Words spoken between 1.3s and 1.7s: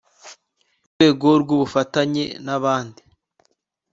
rw